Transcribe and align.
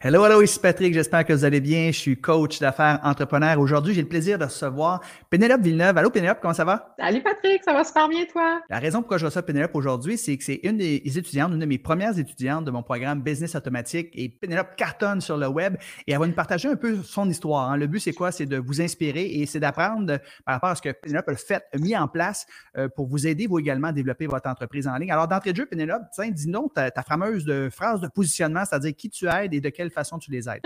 Hello, 0.00 0.24
hello, 0.24 0.40
ici 0.42 0.60
Patrick, 0.60 0.94
j'espère 0.94 1.24
que 1.24 1.32
vous 1.32 1.44
allez 1.44 1.60
bien. 1.60 1.88
Je 1.90 1.98
suis 1.98 2.20
coach 2.20 2.60
d'affaires 2.60 3.00
entrepreneur. 3.02 3.58
Aujourd'hui, 3.58 3.94
j'ai 3.94 4.02
le 4.02 4.06
plaisir 4.06 4.38
de 4.38 4.44
recevoir 4.44 5.00
Pénélope 5.28 5.60
Villeneuve. 5.60 5.98
Allô 5.98 6.08
Pénélope, 6.08 6.38
comment 6.40 6.54
ça 6.54 6.64
va? 6.64 6.94
Salut 7.00 7.20
Patrick, 7.20 7.64
ça 7.64 7.72
va 7.72 7.82
super 7.82 8.08
bien 8.08 8.24
toi? 8.30 8.60
La 8.70 8.78
raison 8.78 9.00
pourquoi 9.00 9.18
je 9.18 9.24
reçois 9.24 9.42
Pénélope 9.42 9.74
aujourd'hui, 9.74 10.16
c'est 10.16 10.36
que 10.36 10.44
c'est 10.44 10.60
une 10.62 10.76
des 10.76 11.02
étudiantes, 11.04 11.50
une 11.50 11.58
de 11.58 11.66
mes 11.66 11.78
premières 11.78 12.16
étudiantes 12.16 12.64
de 12.64 12.70
mon 12.70 12.84
programme 12.84 13.22
Business 13.22 13.56
Automatique 13.56 14.10
et 14.14 14.28
Pénélope 14.28 14.76
cartonne 14.76 15.20
sur 15.20 15.36
le 15.36 15.48
web 15.48 15.74
et 16.06 16.12
elle 16.12 16.20
va 16.20 16.28
nous 16.28 16.32
partager 16.32 16.68
un 16.68 16.76
peu 16.76 17.02
son 17.02 17.28
histoire. 17.28 17.68
Hein. 17.68 17.76
Le 17.76 17.88
but, 17.88 17.98
c'est 17.98 18.12
quoi? 18.12 18.30
C'est 18.30 18.46
de 18.46 18.56
vous 18.56 18.80
inspirer 18.80 19.24
et 19.24 19.46
c'est 19.46 19.58
d'apprendre 19.58 20.20
par 20.44 20.54
rapport 20.54 20.70
à 20.70 20.74
ce 20.76 20.82
que 20.82 20.90
Pénélope 20.92 21.28
a 21.28 21.34
fait, 21.34 21.64
a 21.74 21.78
mis 21.78 21.96
en 21.96 22.06
place 22.06 22.46
euh, 22.76 22.88
pour 22.88 23.08
vous 23.08 23.26
aider, 23.26 23.48
vous 23.48 23.58
également, 23.58 23.88
à 23.88 23.92
développer 23.92 24.28
votre 24.28 24.48
entreprise 24.48 24.86
en 24.86 24.94
ligne. 24.96 25.10
Alors, 25.10 25.26
d'entrée 25.26 25.50
de 25.50 25.56
jeu, 25.56 25.66
Pénélope, 25.66 26.02
dis-nous 26.16 26.70
ta, 26.72 26.88
ta 26.92 27.02
fameuse 27.02 27.44
de, 27.44 27.68
phrase 27.68 28.00
de 28.00 28.06
positionnement, 28.06 28.64
c'est-à-dire 28.64 28.94
qui 28.96 29.10
tu 29.10 29.26
aides 29.26 29.52
et 29.52 29.60
de 29.60 29.68
quelle 29.70 29.87
façon 29.90 30.18
tu 30.18 30.30
les 30.30 30.48
aides? 30.48 30.62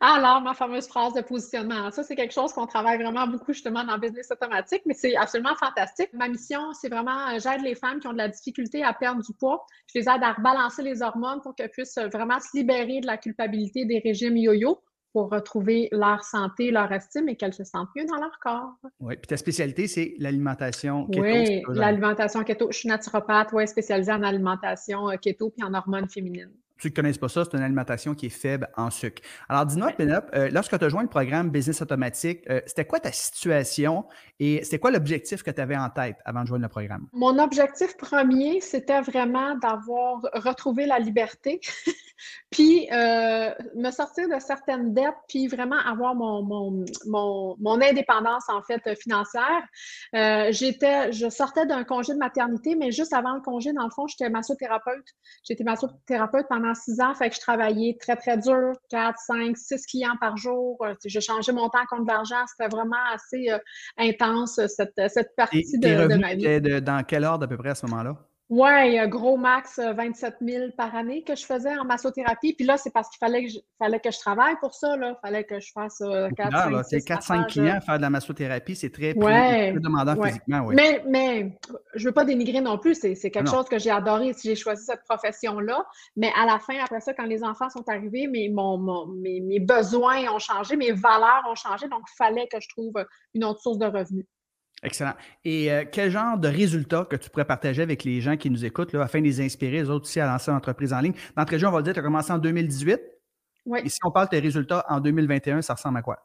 Alors, 0.00 0.40
ma 0.40 0.54
fameuse 0.54 0.86
phrase 0.86 1.14
de 1.14 1.20
positionnement. 1.20 1.90
Ça, 1.90 2.02
c'est 2.02 2.16
quelque 2.16 2.32
chose 2.32 2.52
qu'on 2.52 2.66
travaille 2.66 2.98
vraiment 2.98 3.26
beaucoup 3.26 3.52
justement 3.52 3.84
dans 3.84 3.94
le 3.94 4.00
business 4.00 4.30
automatique, 4.30 4.82
mais 4.86 4.94
c'est 4.94 5.16
absolument 5.16 5.54
fantastique. 5.56 6.10
Ma 6.12 6.28
mission, 6.28 6.72
c'est 6.72 6.88
vraiment, 6.88 7.28
euh, 7.28 7.38
j'aide 7.38 7.62
les 7.62 7.74
femmes 7.74 8.00
qui 8.00 8.06
ont 8.06 8.12
de 8.12 8.18
la 8.18 8.28
difficulté 8.28 8.82
à 8.82 8.92
perdre 8.92 9.22
du 9.22 9.32
poids. 9.34 9.64
Je 9.92 9.98
les 9.98 10.08
aide 10.08 10.22
à 10.22 10.32
rebalancer 10.32 10.82
les 10.82 11.02
hormones 11.02 11.40
pour 11.42 11.54
qu'elles 11.54 11.70
puissent 11.70 11.98
vraiment 12.12 12.40
se 12.40 12.56
libérer 12.56 13.00
de 13.00 13.06
la 13.06 13.16
culpabilité 13.16 13.84
des 13.84 13.98
régimes 13.98 14.36
yo-yo 14.36 14.80
pour 15.12 15.30
retrouver 15.30 15.88
leur 15.92 16.22
santé, 16.22 16.70
leur 16.70 16.90
estime 16.92 17.28
et 17.28 17.36
qu'elles 17.36 17.54
se 17.54 17.64
sentent 17.64 17.88
mieux 17.96 18.04
dans 18.04 18.16
leur 18.16 18.38
corps. 18.40 18.74
Oui, 19.00 19.16
puis 19.16 19.26
ta 19.26 19.36
spécialité, 19.36 19.88
c'est 19.88 20.14
l'alimentation 20.18 21.06
keto. 21.06 21.22
Oui, 21.22 21.62
l'alimentation 21.68 22.44
keto. 22.44 22.68
Je 22.70 22.78
suis 22.78 22.88
naturopathe, 22.88 23.48
oui, 23.52 23.66
spécialisée 23.66 24.12
en 24.12 24.22
alimentation 24.22 25.10
euh, 25.10 25.16
keto 25.16 25.50
puis 25.50 25.64
en 25.64 25.74
hormones 25.74 26.08
féminines 26.08 26.52
qui 26.80 26.88
ne 26.88 26.94
connaissent 26.94 27.18
pas 27.18 27.28
ça, 27.28 27.44
c'est 27.44 27.56
une 27.56 27.62
alimentation 27.62 28.14
qui 28.14 28.26
est 28.26 28.30
faible 28.30 28.68
en 28.76 28.90
sucre. 28.90 29.22
Alors, 29.48 29.66
dis-moi, 29.66 29.92
Pénélope, 29.92 30.30
euh, 30.34 30.50
lorsque 30.50 30.78
tu 30.78 30.84
as 30.84 30.88
joint 30.88 31.02
le 31.02 31.08
programme 31.08 31.50
Business 31.50 31.82
Automatique, 31.82 32.42
euh, 32.48 32.60
c'était 32.66 32.84
quoi 32.84 33.00
ta 33.00 33.12
situation 33.12 34.06
et 34.38 34.64
c'était 34.64 34.78
quoi 34.78 34.90
l'objectif 34.90 35.42
que 35.42 35.50
tu 35.50 35.60
avais 35.60 35.76
en 35.76 35.90
tête 35.90 36.16
avant 36.24 36.42
de 36.42 36.46
joindre 36.46 36.62
le 36.62 36.68
programme? 36.68 37.06
Mon 37.12 37.38
objectif 37.38 37.96
premier, 37.96 38.60
c'était 38.60 39.00
vraiment 39.00 39.56
d'avoir 39.56 40.20
retrouvé 40.34 40.86
la 40.86 40.98
liberté, 40.98 41.60
puis 42.50 42.88
euh, 42.92 43.52
me 43.76 43.90
sortir 43.90 44.28
de 44.28 44.38
certaines 44.40 44.94
dettes, 44.94 45.14
puis 45.28 45.48
vraiment 45.48 45.78
avoir 45.78 46.14
mon, 46.14 46.42
mon, 46.42 46.84
mon, 47.06 47.56
mon 47.58 47.80
indépendance, 47.80 48.48
en 48.48 48.62
fait, 48.62 48.82
financière. 48.98 49.62
j'étais, 50.52 51.12
je 51.12 51.28
sortais 51.28 51.66
d'un 51.66 51.84
congé 51.84 52.12
de 52.12 52.18
maternité, 52.18 52.74
mais 52.74 52.90
juste 52.90 53.12
avant 53.12 53.34
le 53.34 53.40
congé, 53.40 53.72
dans 53.72 53.84
le 53.84 53.90
fond, 53.90 54.06
j'étais 54.06 54.30
massothérapeute. 54.30 55.04
J'étais 55.44 55.64
massothérapeute 55.64 56.46
pendant 56.48 56.74
six 56.74 57.00
ans, 57.00 57.14
fait 57.14 57.30
que 57.30 57.36
je 57.36 57.40
travaillais 57.40 57.96
très, 58.00 58.16
très 58.16 58.36
dur, 58.36 58.72
quatre, 58.88 59.18
cinq, 59.18 59.56
six 59.56 59.84
clients 59.86 60.16
par 60.20 60.36
jour. 60.36 60.76
Euh, 60.82 60.94
je 61.04 61.20
changeais 61.20 61.52
mon 61.52 61.68
temps 61.68 61.84
contre 61.88 62.06
l'argent. 62.06 62.44
C'était 62.46 62.68
vraiment 62.68 62.96
assez 63.12 63.50
euh, 63.50 63.58
intense, 63.98 64.60
cette, 64.66 65.00
cette 65.08 65.34
partie 65.36 65.78
de, 65.78 66.08
de, 66.08 66.14
ma 66.16 66.34
vie. 66.34 66.82
dans 66.82 67.02
quel 67.04 67.24
ordre 67.24 67.44
à 67.44 67.48
peu 67.48 67.56
près 67.56 67.70
à 67.70 67.74
ce 67.74 67.86
moment-là? 67.86 68.16
Oui, 68.50 68.98
gros 69.08 69.36
max, 69.36 69.78
27 69.78 70.34
euh, 70.42 70.46
000 70.46 70.70
par 70.76 70.92
année 70.96 71.22
que 71.22 71.36
je 71.36 71.46
faisais 71.46 71.72
en 71.78 71.84
massothérapie. 71.84 72.52
Puis 72.54 72.66
là, 72.66 72.76
c'est 72.76 72.90
parce 72.90 73.08
qu'il 73.08 73.18
fallait, 73.18 73.44
que 73.44 73.50
je, 73.52 73.58
fallait 73.78 74.00
que 74.00 74.10
je 74.10 74.18
travaille 74.18 74.56
pour 74.60 74.74
ça. 74.74 74.96
Il 74.96 75.16
fallait 75.22 75.44
que 75.44 75.60
je 75.60 75.70
fasse 75.70 76.00
4-5 76.00 77.46
clients 77.46 77.80
faire 77.80 77.98
de 77.98 78.02
la 78.02 78.10
massothérapie, 78.10 78.74
c'est 78.74 78.90
très, 78.90 79.14
demandant 79.14 80.20
physiquement. 80.20 80.62
Oui. 80.66 80.74
Mais, 80.74 81.04
mais 81.06 81.58
je 81.94 82.02
ne 82.02 82.08
veux 82.08 82.12
pas 82.12 82.24
dénigrer 82.24 82.60
non 82.60 82.76
plus. 82.76 82.96
C'est 82.96 83.30
quelque 83.30 83.48
chose 83.48 83.68
que 83.68 83.78
j'ai 83.78 83.90
adoré 83.90 84.32
si 84.32 84.48
j'ai 84.48 84.56
choisi 84.56 84.84
cette 84.84 85.04
profession-là. 85.08 85.86
Mais 86.16 86.32
à 86.36 86.44
la 86.44 86.58
fin, 86.58 86.74
après 86.82 87.00
ça, 87.00 87.14
quand 87.14 87.26
les 87.26 87.44
enfants 87.44 87.70
sont 87.70 87.88
arrivés, 87.88 88.26
mes, 88.26 88.48
mon, 88.48 89.06
mes, 89.06 89.40
mes 89.40 89.60
besoins 89.60 90.24
ont 90.34 90.40
changé, 90.40 90.74
mes 90.74 90.90
valeurs 90.90 91.44
ont 91.48 91.54
changé. 91.54 91.86
Donc, 91.86 92.02
il 92.12 92.16
fallait 92.16 92.48
que 92.48 92.60
je 92.60 92.68
trouve 92.68 92.94
une 93.32 93.44
autre 93.44 93.60
source 93.60 93.78
de 93.78 93.86
revenus. 93.86 94.26
Excellent. 94.82 95.12
Et 95.44 95.70
euh, 95.70 95.84
quel 95.90 96.10
genre 96.10 96.38
de 96.38 96.48
résultats 96.48 97.04
que 97.04 97.16
tu 97.16 97.28
pourrais 97.28 97.44
partager 97.44 97.82
avec 97.82 98.04
les 98.04 98.20
gens 98.20 98.36
qui 98.36 98.48
nous 98.50 98.64
écoutent 98.64 98.92
là, 98.94 99.02
afin 99.02 99.20
de 99.20 99.24
les 99.24 99.40
inspirer, 99.40 99.82
eux 99.82 99.90
autres 99.90 100.06
aussi, 100.06 100.20
à 100.20 100.26
lancer 100.26 100.50
une 100.50 100.56
entreprise 100.56 100.92
en 100.92 101.00
ligne? 101.00 101.12
D'entrée 101.36 101.56
de 101.56 101.60
jeu, 101.60 101.68
on 101.68 101.70
va 101.70 101.78
le 101.78 101.84
dire, 101.84 101.92
tu 101.92 102.00
as 102.00 102.02
commencé 102.02 102.32
en 102.32 102.38
2018. 102.38 103.00
Oui. 103.66 103.80
Et 103.84 103.88
si 103.90 103.98
on 104.04 104.10
parle 104.10 104.26
de 104.26 104.30
tes 104.30 104.40
résultats 104.40 104.86
en 104.88 105.00
2021, 105.00 105.60
ça 105.60 105.74
ressemble 105.74 105.98
à 105.98 106.02
quoi? 106.02 106.24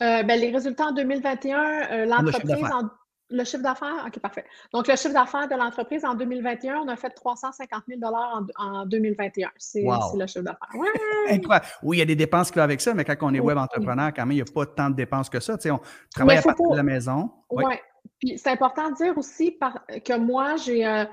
Euh, 0.00 0.22
ben, 0.22 0.38
les 0.40 0.50
résultats 0.50 0.86
en 0.86 0.92
2021, 0.92 1.90
euh, 1.90 2.06
l'entreprise 2.06 2.64
en 2.64 2.88
le 3.30 3.44
chiffre 3.44 3.62
d'affaires, 3.62 4.04
OK, 4.06 4.18
parfait. 4.20 4.44
Donc, 4.72 4.88
le 4.88 4.96
chiffre 4.96 5.12
d'affaires 5.12 5.48
de 5.48 5.54
l'entreprise 5.54 6.04
en 6.04 6.14
2021, 6.14 6.78
on 6.84 6.88
a 6.88 6.96
fait 6.96 7.10
350 7.10 7.84
000 7.88 8.00
en, 8.02 8.46
en 8.56 8.86
2021. 8.86 9.50
C'est 9.56 9.82
le 9.82 10.26
chiffre 10.26 10.44
d'affaires. 10.44 10.68
Incroyable. 11.30 11.66
Oui, 11.82 11.96
il 11.96 12.00
y 12.00 12.02
a 12.02 12.06
des 12.06 12.16
dépenses 12.16 12.50
qui 12.50 12.58
vont 12.58 12.64
avec 12.64 12.80
ça, 12.80 12.94
mais 12.94 13.04
quand 13.04 13.16
on 13.20 13.34
est 13.34 13.40
web 13.40 13.58
entrepreneur, 13.58 14.12
quand 14.14 14.22
même, 14.22 14.32
il 14.32 14.36
n'y 14.36 14.42
a 14.42 14.52
pas 14.52 14.66
tant 14.66 14.90
de 14.90 14.94
dépenses 14.94 15.28
que 15.28 15.40
ça. 15.40 15.56
Tu 15.56 15.64
sais, 15.64 15.70
on 15.70 15.80
travaille 16.14 16.38
à 16.38 16.42
partir 16.42 16.70
de 16.70 16.76
la 16.76 16.82
maison. 16.82 17.30
Oui. 17.50 17.64
Ouais. 17.64 17.80
Puis, 18.18 18.38
c'est 18.38 18.50
important 18.50 18.90
de 18.90 18.96
dire 18.96 19.16
aussi 19.16 19.58
que 20.04 20.18
moi, 20.18 20.56
j'ai. 20.56 20.86
Euh, 20.86 21.04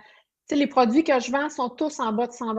les 0.51 0.67
produits 0.67 1.03
que 1.03 1.19
je 1.19 1.31
vends 1.31 1.50
sont 1.50 1.69
tous 1.69 2.00
en 2.00 2.13
bas 2.13 2.28
de 2.28 2.31
100 2.31 2.56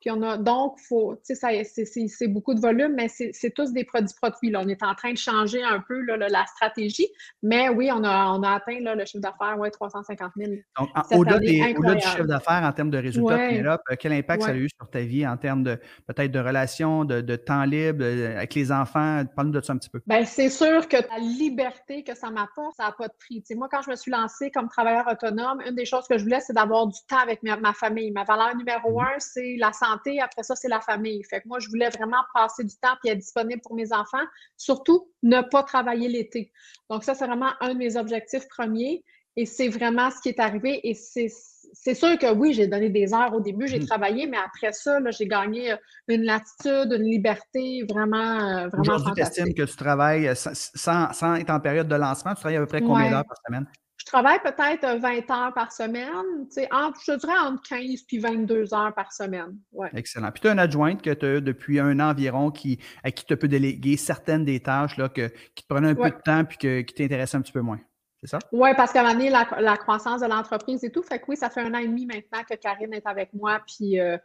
Puis 0.00 0.10
on 0.10 0.20
a 0.22 0.36
donc, 0.36 0.78
faut, 0.86 1.18
c'est 1.22 2.28
beaucoup 2.28 2.52
de 2.52 2.60
volume, 2.60 2.94
mais 2.94 3.08
c'est 3.08 3.50
tous 3.54 3.72
des 3.72 3.84
produits 3.84 4.14
produits. 4.20 4.50
Là. 4.50 4.60
On 4.62 4.68
est 4.68 4.82
en 4.82 4.94
train 4.94 5.12
de 5.12 5.18
changer 5.18 5.62
un 5.62 5.80
peu 5.80 6.00
là, 6.02 6.16
la 6.16 6.44
stratégie, 6.46 7.08
mais 7.42 7.70
oui, 7.70 7.90
on 7.90 8.04
a, 8.04 8.32
on 8.32 8.42
a 8.42 8.50
atteint 8.50 8.80
là, 8.80 8.94
le 8.94 9.04
chiffre 9.06 9.22
d'affaires, 9.22 9.58
ouais, 9.58 9.70
350 9.70 10.32
000. 10.36 10.52
Donc, 10.78 10.90
au-delà 11.10 11.36
au 11.36 11.94
du 11.94 12.00
chiffre 12.00 12.24
d'affaires 12.24 12.62
en 12.64 12.72
termes 12.72 12.90
de 12.90 12.98
résultats, 12.98 13.38
euh, 13.38 13.76
quel 13.98 14.12
impact 14.12 14.42
ça 14.42 14.50
a 14.50 14.54
eu 14.54 14.68
sur 14.68 14.90
ta 14.90 15.00
vie 15.00 15.26
en 15.26 15.36
termes 15.36 15.62
de 15.62 15.78
peut-être 16.06 16.32
de 16.32 16.38
relations, 16.38 17.04
de, 17.04 17.20
de, 17.20 17.36
temps 17.36 17.64
libre 17.64 18.02
euh, 18.02 18.36
avec 18.36 18.54
les 18.54 18.70
enfants? 18.70 19.22
Parle-nous 19.34 19.54
de 19.54 19.60
ça 19.60 19.72
un 19.72 19.78
petit 19.78 19.90
peu. 19.90 20.00
Bien, 20.06 20.24
c'est 20.24 20.50
sûr 20.50 20.86
que 20.86 20.96
la 20.96 21.18
liberté 21.18 22.04
que 22.04 22.14
ça 22.14 22.30
m'apporte, 22.30 22.76
ça 22.76 22.84
n'a 22.84 22.92
pas 22.92 23.08
de 23.08 23.14
prix. 23.18 23.42
moi, 23.56 23.68
quand 23.70 23.82
je 23.82 23.90
me 23.90 23.96
suis 23.96 24.10
lancée 24.10 24.50
comme 24.50 24.68
travailleur 24.68 25.06
autonome, 25.10 25.62
une 25.66 25.74
des 25.74 25.86
choses 25.86 26.06
que 26.06 26.18
je 26.18 26.24
voulais, 26.24 26.40
c'est 26.40 26.52
d'avoir 26.52 26.86
du 26.86 26.98
temps 27.08 27.21
avec 27.22 27.42
ma, 27.42 27.72
famille. 27.72 28.10
Ma 28.10 28.24
valeur 28.24 28.56
numéro 28.56 29.00
mhm. 29.00 29.06
un, 29.06 29.18
c'est 29.18 29.56
la 29.58 29.72
santé. 29.72 30.20
Après 30.20 30.42
ça, 30.42 30.54
c'est 30.56 30.68
la 30.68 30.80
famille. 30.80 31.22
Fait 31.24 31.40
que 31.40 31.48
moi, 31.48 31.58
je 31.58 31.68
voulais 31.68 31.90
vraiment 31.90 32.22
passer 32.34 32.64
du 32.64 32.74
temps 32.76 32.96
et 33.04 33.10
être 33.10 33.18
disponible 33.18 33.60
pour 33.62 33.74
mes 33.74 33.92
enfants. 33.92 34.24
Surtout, 34.56 35.10
ne 35.22 35.40
pas 35.40 35.62
travailler 35.62 36.08
l'été. 36.08 36.52
Donc, 36.90 37.04
ça, 37.04 37.14
c'est 37.14 37.26
vraiment 37.26 37.52
un 37.60 37.74
de 37.74 37.78
mes 37.78 37.96
objectifs 37.96 38.46
premiers. 38.48 39.04
Et 39.36 39.46
c'est 39.46 39.68
vraiment 39.68 40.10
ce 40.10 40.20
qui 40.20 40.28
est 40.28 40.40
arrivé. 40.40 40.80
Et 40.86 40.94
c'est 40.94 41.94
sûr 41.94 42.18
que 42.18 42.32
oui, 42.34 42.52
j'ai 42.52 42.66
donné 42.66 42.90
des 42.90 43.14
heures 43.14 43.32
au 43.32 43.40
début, 43.40 43.66
j'ai 43.66 43.80
mhm. 43.80 43.86
travaillé, 43.86 44.26
mais 44.26 44.36
après 44.36 44.72
ça, 44.72 44.98
j'ai 45.10 45.26
gagné 45.26 45.72
euh, 45.72 45.76
une 46.08 46.22
latitude, 46.22 46.92
une 46.92 47.10
liberté 47.10 47.84
vraiment, 47.88 48.16
euh, 48.16 48.68
vraiment 48.68 48.80
Aujourd'hui, 48.80 49.12
tu 49.16 49.22
estimes 49.22 49.54
que 49.54 49.62
tu 49.62 49.76
travailles 49.76 50.28
euh, 50.28 50.34
sans, 50.34 51.12
sans, 51.12 51.34
être 51.36 51.50
en 51.50 51.60
période 51.60 51.88
de 51.88 51.94
lancement, 51.94 52.34
tu 52.34 52.40
travailles 52.40 52.56
à 52.56 52.60
peu 52.60 52.66
près 52.66 52.82
combien 52.82 53.10
d'heures 53.10 53.24
par 53.24 53.38
semaine? 53.46 53.66
Je 54.12 54.18
travaille 54.18 54.40
peut-être 54.40 55.00
20 55.00 55.10
euh, 55.10 55.34
heures 55.34 55.54
par 55.54 55.72
semaine, 55.72 56.46
entre, 56.70 57.00
je 57.02 57.12
dirais 57.12 57.38
entre 57.38 57.62
15 57.62 58.02
puis 58.06 58.18
22 58.18 58.74
heures 58.74 58.92
par 58.94 59.10
semaine. 59.10 59.56
Ouais. 59.72 59.88
Excellent. 59.94 60.30
Puis 60.30 60.42
tu 60.42 60.48
as 60.48 60.52
une 60.52 60.58
adjointe 60.58 61.00
que 61.00 61.14
tu 61.14 61.24
as 61.24 61.40
depuis 61.40 61.80
un 61.80 61.98
an 61.98 62.10
environ 62.10 62.50
qui, 62.50 62.78
à 63.02 63.10
qui 63.10 63.24
tu 63.24 63.34
peux 63.38 63.48
déléguer 63.48 63.96
certaines 63.96 64.44
des 64.44 64.60
tâches 64.60 64.98
là, 64.98 65.08
que, 65.08 65.28
qui 65.54 65.62
te 65.62 65.66
prenaient 65.66 65.88
un 65.88 65.94
peu 65.94 66.10
de 66.10 66.22
temps 66.22 66.44
puis 66.44 66.58
que, 66.58 66.82
qui 66.82 66.92
t'intéressent 66.92 67.36
un 67.36 67.42
petit 67.42 67.52
peu 67.52 67.62
moins. 67.62 67.80
C'est 68.20 68.26
ça? 68.26 68.38
Oui, 68.52 68.68
parce 68.76 68.92
qu'à 68.92 69.00
un 69.00 69.14
moment 69.14 69.14
donné, 69.14 69.30
la, 69.30 69.76
croissance 69.78 70.20
de 70.20 70.26
l'entreprise 70.26 70.84
et 70.84 70.92
tout, 70.92 71.02
fait 71.02 71.18
que 71.18 71.24
oui, 71.28 71.36
ça 71.38 71.48
fait 71.48 71.62
un 71.62 71.72
an 71.72 71.78
et 71.78 71.88
demi 71.88 72.04
maintenant 72.04 72.42
que 72.46 72.54
Karine 72.54 72.92
est 72.92 73.06
avec 73.06 73.32
moi, 73.32 73.62
puis 73.66 73.98
euh, 73.98 74.18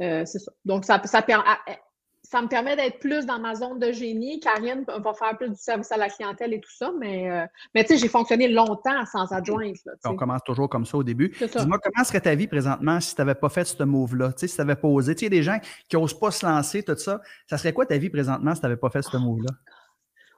euh, 0.00 0.24
c'est 0.24 0.38
ça. 0.38 0.52
Donc, 0.64 0.84
ça, 0.84 1.02
ça 1.04 1.20
permet 1.20 1.44
ça 2.22 2.40
me 2.40 2.46
permet 2.46 2.76
d'être 2.76 3.00
plus 3.00 3.26
dans 3.26 3.38
ma 3.38 3.54
zone 3.54 3.78
de 3.78 3.90
génie. 3.90 4.38
Karine 4.38 4.84
va 4.86 5.12
faire 5.12 5.36
plus 5.36 5.50
du 5.50 5.56
service 5.56 5.90
à 5.90 5.96
la 5.96 6.08
clientèle 6.08 6.54
et 6.54 6.60
tout 6.60 6.70
ça, 6.70 6.92
mais, 6.98 7.30
euh, 7.30 7.44
mais 7.74 7.82
tu 7.82 7.88
sais, 7.88 7.98
j'ai 7.98 8.08
fonctionné 8.08 8.48
longtemps 8.48 9.04
sans 9.06 9.32
adjointe. 9.32 9.76
On 10.04 10.16
commence 10.16 10.42
toujours 10.44 10.68
comme 10.68 10.86
ça 10.86 10.96
au 10.96 11.02
début. 11.02 11.30
Dis-moi, 11.30 11.78
comment 11.82 12.04
serait 12.04 12.20
ta 12.20 12.34
vie 12.34 12.46
présentement 12.46 13.00
si 13.00 13.14
tu 13.14 13.20
n'avais 13.20 13.34
pas 13.34 13.48
fait 13.48 13.64
ce 13.64 13.82
move-là? 13.82 14.32
Si 14.36 14.46
tu 14.46 14.54
n'avais 14.58 14.76
pas 14.76 14.88
osé? 14.88 15.16
Y 15.20 15.26
a 15.26 15.28
des 15.28 15.42
gens 15.42 15.58
qui 15.88 15.96
n'osent 15.96 16.18
pas 16.18 16.30
se 16.30 16.46
lancer, 16.46 16.82
tout 16.82 16.96
ça. 16.96 17.20
Ça 17.48 17.58
serait 17.58 17.72
quoi 17.72 17.86
ta 17.86 17.98
vie 17.98 18.08
présentement 18.08 18.54
si 18.54 18.60
tu 18.60 18.66
n'avais 18.66 18.78
pas 18.78 18.90
fait 18.90 19.02
ce 19.02 19.16
move-là? 19.16 19.50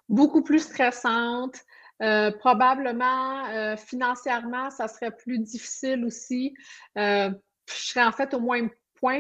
Beaucoup 0.09 0.43
plus 0.43 0.61
stressante. 0.61 1.57
Euh, 2.03 2.33
probablement, 2.33 3.47
euh, 3.47 3.77
financièrement, 3.77 4.71
ça 4.71 4.89
serait 4.89 5.13
plus 5.13 5.39
difficile 5.39 6.05
aussi. 6.05 6.55
je 6.97 7.33
serais 7.67 8.05
en 8.05 8.13
fait 8.13 8.35
au 8.35 8.41
moins 8.41 8.69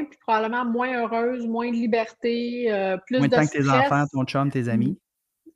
puis 0.09 0.19
probablement 0.27 0.65
moins 0.65 1.03
heureuse, 1.03 1.47
moins 1.47 1.71
de 1.71 1.77
liberté, 1.77 2.73
euh, 2.73 2.97
plus 3.07 3.19
moins 3.19 3.29
de, 3.29 3.35
temps 3.35 3.47
que 3.47 3.59
tes 3.59 3.69
enfants, 3.69 4.05
ton 4.13 4.25
chum, 4.25 4.51
tes 4.51 4.69
amis. 4.69 4.99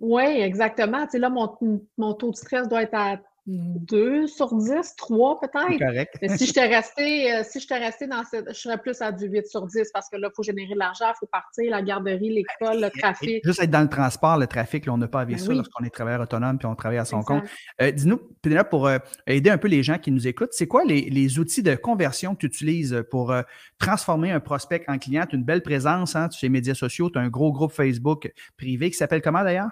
Oui, 0.00 0.24
exactement. 0.24 1.04
Tu 1.04 1.12
sais, 1.12 1.18
là, 1.18 1.28
mon, 1.28 1.56
mon, 1.96 2.14
taux 2.14 2.30
de 2.30 2.36
stress 2.36 2.68
doit 2.68 2.82
être 2.82 2.94
à 2.94 3.16
2 3.48 4.26
sur 4.26 4.54
10, 4.54 4.94
3 4.96 5.40
peut-être. 5.40 5.78
Correct. 5.78 6.14
Mais 6.20 6.36
si 6.36 6.46
j'étais 6.46 6.66
resté, 6.66 7.32
euh, 7.32 7.42
si 7.48 7.60
j'étais 7.60 7.78
resté 7.78 8.06
dans 8.06 8.22
cette, 8.24 8.48
je 8.48 8.60
serais 8.60 8.76
plus 8.76 9.00
à 9.00 9.10
du 9.10 9.26
8 9.26 9.46
sur 9.46 9.66
10 9.66 9.90
parce 9.92 10.10
que 10.10 10.16
là, 10.16 10.28
il 10.30 10.34
faut 10.36 10.42
générer 10.42 10.74
de 10.74 10.78
l'argent, 10.78 11.06
il 11.08 11.18
faut 11.18 11.26
partir, 11.26 11.70
la 11.70 11.80
garderie, 11.80 12.28
l'école, 12.28 12.80
le 12.80 12.90
trafic. 12.90 13.42
juste 13.44 13.62
être 13.62 13.70
dans 13.70 13.80
le 13.80 13.88
transport, 13.88 14.36
le 14.36 14.46
trafic, 14.46 14.84
là, 14.84 14.92
on 14.92 14.98
n'a 14.98 15.08
pas 15.08 15.22
à 15.22 15.24
vivre 15.24 15.40
ben 15.40 15.46
ça 15.46 15.52
lorsqu'on 15.54 15.84
est 15.84 15.90
travailleur 15.90 16.20
autonome 16.20 16.58
puis 16.58 16.66
on 16.66 16.74
travaille 16.74 16.98
à 16.98 17.06
son 17.06 17.22
compte. 17.22 17.44
Euh, 17.80 17.90
dis-nous, 17.90 18.18
Pénélope, 18.42 18.68
pour 18.68 18.86
euh, 18.86 18.98
aider 19.26 19.48
un 19.48 19.58
peu 19.58 19.68
les 19.68 19.82
gens 19.82 19.98
qui 19.98 20.10
nous 20.10 20.28
écoutent, 20.28 20.52
c'est 20.52 20.68
quoi 20.68 20.84
les, 20.84 21.38
outils 21.38 21.62
de 21.62 21.74
conversion 21.74 22.34
que 22.34 22.40
tu 22.40 22.46
utilises 22.46 23.04
pour 23.10 23.34
transformer 23.78 24.30
un 24.30 24.40
prospect 24.40 24.84
en 24.88 24.98
client? 24.98 25.24
Tu 25.28 25.36
as 25.36 25.38
une 25.38 25.44
belle 25.44 25.62
présence 25.62 26.16
hein, 26.16 26.28
sur 26.30 26.44
les 26.44 26.50
médias 26.50 26.74
sociaux, 26.74 27.10
tu 27.10 27.18
as 27.18 27.22
un 27.22 27.28
gros 27.28 27.52
groupe 27.52 27.72
Facebook 27.72 28.32
privé 28.56 28.90
qui 28.90 28.96
s'appelle 28.96 29.22
comment 29.22 29.42
d'ailleurs? 29.42 29.70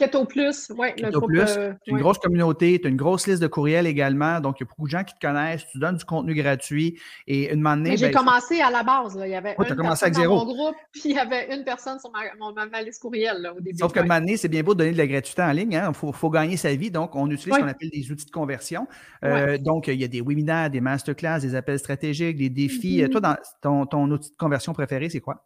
Keto 0.00 0.24
Plus, 0.24 0.72
oui. 0.78 0.94
Keto 0.96 1.20
Plus, 1.20 1.56
euh, 1.58 1.72
une 1.86 1.98
grosse 1.98 2.18
communauté, 2.18 2.80
tu 2.80 2.86
as 2.86 2.90
une 2.90 2.96
grosse 2.96 3.26
liste 3.26 3.42
de 3.42 3.46
courriels 3.46 3.86
également, 3.86 4.40
donc 4.40 4.58
il 4.58 4.62
y 4.62 4.66
a 4.66 4.68
beaucoup 4.68 4.86
de 4.86 4.90
gens 4.90 5.04
qui 5.04 5.14
te 5.14 5.20
connaissent, 5.20 5.66
tu 5.70 5.78
donnes 5.78 5.96
du 5.96 6.04
contenu 6.06 6.34
gratuit 6.34 6.98
et 7.26 7.52
une 7.52 7.66
année. 7.66 7.98
J'ai 7.98 8.06
ben, 8.06 8.14
commencé 8.14 8.62
à 8.62 8.70
la 8.70 8.82
base, 8.82 9.18
là. 9.18 9.26
il 9.26 9.32
y 9.32 9.34
avait 9.34 9.54
une 9.58 9.76
personne 9.76 10.12
dans 10.12 10.28
mon 10.28 10.44
groupe, 10.46 10.76
puis 10.92 11.02
il 11.04 11.16
y 11.16 11.18
avait 11.18 11.54
une 11.54 11.64
personne 11.64 11.98
sur 12.00 12.10
ma, 12.10 12.82
liste 12.82 13.02
courriel 13.02 13.42
là, 13.42 13.52
au 13.52 13.60
début. 13.60 13.76
Sauf 13.78 13.92
que 13.92 14.00
une 14.00 14.10
année, 14.10 14.38
c'est 14.38 14.48
bien 14.48 14.62
beau 14.62 14.72
de 14.72 14.78
donner 14.78 14.92
de 14.92 14.98
la 14.98 15.06
gratuité 15.06 15.42
en 15.42 15.52
ligne, 15.52 15.72
il 15.72 15.76
hein. 15.76 15.92
faut, 15.92 16.30
gagner 16.30 16.56
sa 16.56 16.74
vie, 16.74 16.90
donc 16.90 17.14
on 17.14 17.30
utilise 17.30 17.54
ce 17.54 17.60
qu'on 17.60 17.68
appelle 17.68 17.90
des 17.90 18.10
outils 18.10 18.24
de 18.26 18.30
conversion. 18.30 18.86
Euh, 19.24 19.58
donc 19.58 19.88
il 19.88 20.00
y 20.00 20.04
a 20.04 20.08
des 20.08 20.22
webinaires, 20.22 20.70
des 20.70 20.80
masterclass, 20.80 21.40
des 21.40 21.54
appels 21.54 21.78
stratégiques, 21.78 22.38
des 22.38 22.48
défis. 22.48 23.02
Mm-hmm. 23.02 23.10
Toi, 23.10 23.20
dans, 23.20 23.36
ton, 23.60 23.86
ton 23.86 24.10
outil 24.10 24.30
de 24.30 24.36
conversion 24.36 24.72
préféré, 24.72 25.10
c'est 25.10 25.20
quoi? 25.20 25.44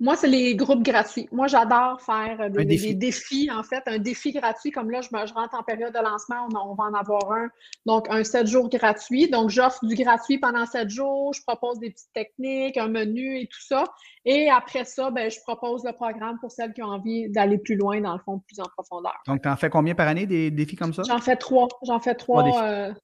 Moi, 0.00 0.16
c'est 0.16 0.28
les 0.28 0.56
groupes 0.56 0.82
gratuits. 0.82 1.28
Moi, 1.30 1.46
j'adore 1.46 2.00
faire 2.00 2.50
des, 2.50 2.94
défis, 2.94 3.50
en 3.50 3.62
fait. 3.62 3.82
Un 3.86 3.98
défi 3.98 4.32
gratuit, 4.32 4.70
comme 4.70 4.90
là, 4.90 5.02
je, 5.02 5.14
me, 5.14 5.26
je 5.26 5.34
rentre 5.34 5.54
en 5.54 5.62
période 5.62 5.92
de 5.92 5.98
lancement, 5.98 6.48
on, 6.54 6.74
va 6.74 6.84
en 6.84 6.94
avoir 6.94 7.30
un. 7.32 7.48
Donc, 7.84 8.06
un 8.08 8.24
7 8.24 8.46
jours 8.46 8.70
gratuit. 8.70 9.28
Donc, 9.28 9.50
j'offre 9.50 9.84
du 9.84 9.94
gratuit 9.94 10.38
pendant 10.38 10.64
7 10.64 10.88
jours. 10.88 11.34
Je 11.34 11.42
propose 11.42 11.78
des 11.80 11.90
petites 11.90 12.12
techniques, 12.14 12.78
un 12.78 12.88
menu 12.88 13.40
et 13.40 13.46
tout 13.46 13.60
ça. 13.60 13.84
Et 14.24 14.48
après 14.48 14.84
ça, 14.84 15.10
ben, 15.10 15.30
je 15.30 15.38
propose 15.40 15.84
le 15.84 15.92
programme 15.92 16.38
pour 16.40 16.50
celles 16.50 16.72
qui 16.72 16.82
ont 16.82 16.88
envie 16.88 17.28
d'aller 17.28 17.58
plus 17.58 17.76
loin, 17.76 18.00
dans 18.00 18.14
le 18.14 18.20
fond, 18.20 18.38
plus 18.38 18.58
en 18.58 18.68
profondeur. 18.74 19.20
Donc, 19.26 19.42
tu 19.42 19.48
en 19.50 19.56
fais 19.56 19.68
combien 19.68 19.94
par 19.94 20.08
année 20.08 20.24
des 20.24 20.50
défis 20.50 20.76
comme 20.76 20.94
ça? 20.94 21.02
J'en 21.06 21.18
fais 21.18 21.36
trois. 21.36 21.68
J'en 21.82 22.00
fais 22.00 22.14
trois. 22.14 22.94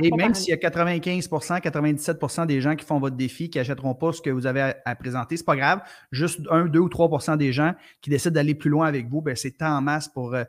Et 0.00 0.10
même 0.10 0.34
s'il 0.34 0.50
y 0.50 0.52
a 0.52 0.56
95% 0.56 1.60
97% 1.60 2.46
des 2.46 2.60
gens 2.60 2.76
qui 2.76 2.84
font 2.84 2.98
votre 2.98 3.16
défi, 3.16 3.50
qui 3.50 3.58
n'achèteront 3.58 3.94
pas 3.94 4.12
ce 4.12 4.20
que 4.20 4.30
vous 4.30 4.46
avez 4.46 4.72
à, 4.84 4.94
présenter, 4.94 5.36
ce 5.36 5.42
n'est 5.42 5.46
pas 5.46 5.56
grave. 5.56 5.80
Juste 6.10 6.40
1, 6.50 6.66
2 6.66 6.78
ou 6.78 6.88
3% 6.88 7.36
des 7.36 7.52
gens 7.52 7.74
qui 8.00 8.10
décident 8.10 8.34
d'aller 8.34 8.54
plus 8.54 8.70
loin 8.70 8.86
avec 8.86 9.08
vous, 9.08 9.20
ben, 9.20 9.36
c'est 9.36 9.62
en 9.62 9.80
masse 9.80 10.08
pour 10.08 10.34
euh, 10.34 10.44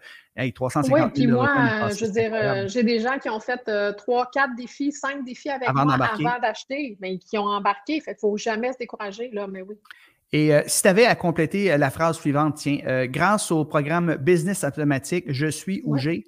350 0.53 0.91
Oui, 0.91 1.11
puis 1.13 1.27
moi, 1.27 1.49
euh, 1.49 1.89
je 1.89 2.05
veux 2.05 2.11
dire, 2.11 2.31
euh, 2.33 2.67
j'ai 2.67 2.83
des 2.83 2.99
gens 2.99 3.17
qui 3.19 3.29
ont 3.29 3.39
fait 3.39 3.61
3, 3.97 4.21
euh, 4.21 4.25
4 4.33 4.55
défis, 4.55 4.91
5 4.91 5.23
défis 5.25 5.49
avec 5.49 5.71
moi 5.73 5.93
avant 5.93 6.39
d'acheter, 6.41 6.97
mais 7.01 7.17
qui 7.17 7.37
ont 7.37 7.45
embarqué. 7.45 8.01
Il 8.05 8.09
ne 8.09 8.15
faut 8.19 8.37
jamais 8.37 8.71
se 8.73 8.77
décourager, 8.77 9.29
là, 9.33 9.47
mais 9.47 9.61
oui. 9.61 9.75
Et 10.31 10.51
si 10.67 10.83
tu 10.83 10.87
avais 10.87 11.05
à 11.05 11.15
compléter 11.15 11.75
la 11.75 11.89
phrase 11.89 12.17
suivante, 12.17 12.55
tiens, 12.57 13.07
grâce 13.07 13.51
au 13.51 13.65
programme 13.65 14.15
Business 14.17 14.63
Automatique, 14.63 15.25
je 15.27 15.47
suis 15.47 15.81
où 15.85 15.97
j'ai, 15.97 16.23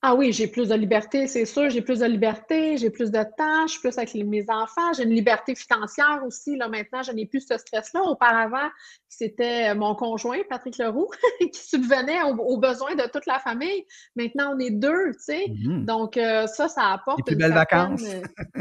ah 0.00 0.14
oui, 0.14 0.32
j'ai 0.32 0.46
plus 0.46 0.68
de 0.68 0.74
liberté, 0.76 1.26
c'est 1.26 1.44
sûr, 1.44 1.70
j'ai 1.70 1.82
plus 1.82 1.98
de 1.98 2.06
liberté, 2.06 2.76
j'ai 2.76 2.88
plus 2.88 3.10
de 3.10 3.20
temps, 3.36 3.66
je 3.66 3.72
suis 3.72 3.80
plus 3.80 3.98
avec 3.98 4.14
mes 4.14 4.44
enfants, 4.48 4.92
j'ai 4.96 5.02
une 5.02 5.10
liberté 5.10 5.56
financière 5.56 6.22
aussi. 6.24 6.56
Là, 6.56 6.68
maintenant, 6.68 7.02
je 7.02 7.10
n'ai 7.10 7.26
plus 7.26 7.40
ce 7.40 7.58
stress-là. 7.58 8.02
Auparavant, 8.02 8.68
c'était 9.08 9.74
mon 9.74 9.96
conjoint, 9.96 10.38
Patrick 10.48 10.78
Leroux, 10.78 11.10
qui 11.40 11.60
subvenait 11.60 12.22
aux, 12.22 12.58
besoins 12.58 12.94
de 12.94 13.10
toute 13.12 13.26
la 13.26 13.40
famille. 13.40 13.84
Maintenant, 14.14 14.54
on 14.54 14.60
est 14.60 14.70
deux, 14.70 15.10
tu 15.14 15.18
sais. 15.18 15.44
Mm-hmm. 15.48 15.84
Donc, 15.84 16.16
euh, 16.16 16.46
ça, 16.46 16.68
ça 16.68 16.92
apporte. 16.92 17.18
Les 17.18 17.24
plus 17.34 17.36
belles 17.36 17.54
vacances. 17.54 18.04